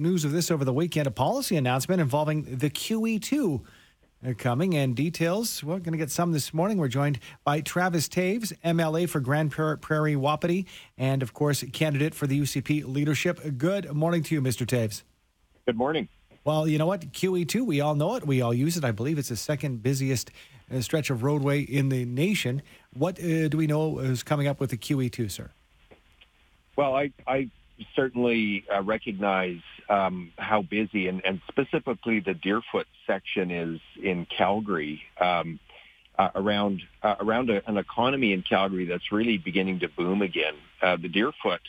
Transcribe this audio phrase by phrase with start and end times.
[0.00, 3.60] News of this over the weekend a policy announcement involving the QE2
[4.24, 5.64] uh, coming and details.
[5.64, 6.78] We're going to get some this morning.
[6.78, 12.28] We're joined by Travis Toews, MLA for Grande Prairie Wapiti, and of course, candidate for
[12.28, 13.40] the UCP leadership.
[13.58, 14.64] Good morning to you, Mr.
[14.64, 15.02] Toews.
[15.66, 16.08] Good morning.
[16.44, 17.12] Well, you know what?
[17.12, 18.24] QE2, we all know it.
[18.24, 18.84] We all use it.
[18.84, 20.30] I believe it's the second busiest
[20.72, 22.62] uh, stretch of roadway in the nation.
[22.94, 25.50] What uh, do we know is coming up with the QE2, sir?
[26.76, 27.50] Well, I, I
[27.94, 35.02] certainly uh, recognize um, how busy and, and, specifically the Deerfoot section is in Calgary.
[35.20, 35.60] Um,
[36.18, 40.54] uh, around uh, around a, an economy in Calgary that's really beginning to boom again.
[40.82, 41.60] Uh, the Deerfoot,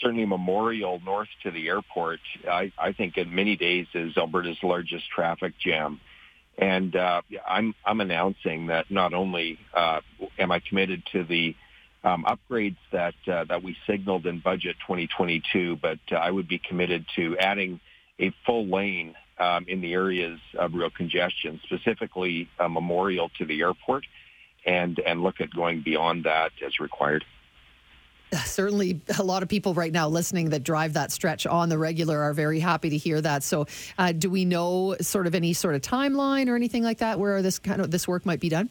[0.00, 2.18] certainly Memorial north to the airport,
[2.50, 6.00] I, I think in many days is Alberta's largest traffic jam.
[6.58, 10.00] And uh, I'm I'm announcing that not only uh,
[10.38, 11.54] am I committed to the
[12.04, 16.58] um, upgrades that uh, that we signaled in budget 2022, but uh, I would be
[16.58, 17.80] committed to adding
[18.20, 23.60] a full lane um, in the areas of real congestion, specifically a memorial to the
[23.62, 24.04] airport,
[24.66, 27.24] and and look at going beyond that as required.
[28.44, 32.20] Certainly, a lot of people right now listening that drive that stretch on the regular
[32.20, 33.42] are very happy to hear that.
[33.42, 37.18] So, uh, do we know sort of any sort of timeline or anything like that
[37.18, 38.68] where this kind of this work might be done?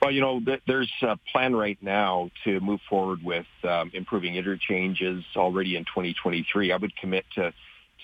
[0.00, 4.36] Well, you know, th- there's a plan right now to move forward with um, improving
[4.36, 6.72] interchanges already in 2023.
[6.72, 7.52] I would commit to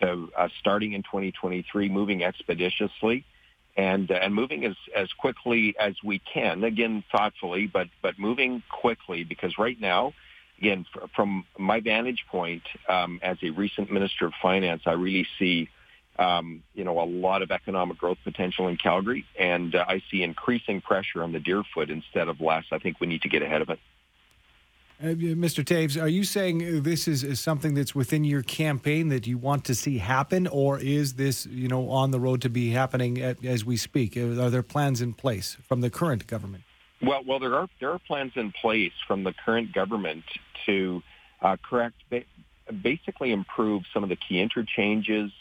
[0.01, 3.25] to uh, starting in 2023, moving expeditiously,
[3.77, 6.65] and uh, and moving as as quickly as we can.
[6.65, 10.15] Again, thoughtfully, but but moving quickly because right now,
[10.59, 15.69] again, from my vantage point um, as a recent minister of finance, I really see
[16.19, 20.23] um, you know, a lot of economic growth potential in Calgary, and uh, I see
[20.23, 22.65] increasing pressure on the Deerfoot instead of less.
[22.71, 23.79] I think we need to get ahead of it.
[25.03, 25.65] Uh, Mr.
[25.65, 29.65] Toews, are you saying this is, is, something that's within your campaign that you want
[29.65, 33.45] to see happen, or is this, you know, on the road to be happening at,
[33.45, 34.17] as we speak?
[34.17, 36.63] Are there plans in place from the current government?
[37.01, 40.23] Well, well, there are there are plans in place from the current government
[40.67, 41.03] to
[41.41, 41.97] uh, correct,
[42.83, 45.33] basically improve some of the key interchanges,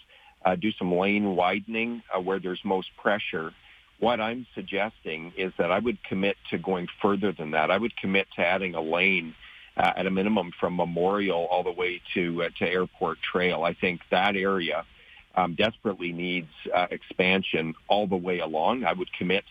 [0.45, 3.53] uh, do some lane widening uh, where there's most pressure.
[3.99, 7.69] What I'm suggesting is that I would commit to going further than that.
[7.69, 9.35] I would commit to adding a lane
[9.77, 13.63] uh, at a minimum from Memorial all the way to uh, to Airport Trail.
[13.63, 14.85] I think that area
[15.35, 18.83] um, desperately needs uh, expansion all the way along.
[18.83, 19.45] I would commit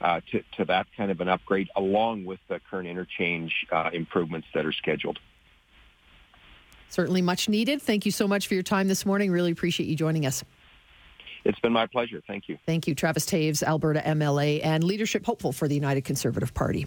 [0.00, 3.52] uh, to, to that kind of an upgrade along with the current interchange
[3.92, 5.18] improvements that are scheduled.
[6.88, 7.82] Certainly much needed.
[7.82, 9.30] Thank you so much for your time this morning.
[9.30, 10.44] Really appreciate you joining us.
[11.44, 12.20] It's been my pleasure.
[12.26, 12.58] Thank you.
[12.66, 16.86] Thank you, Travis Toews, Alberta MLA, and leadership hopeful for the United Conservative Party.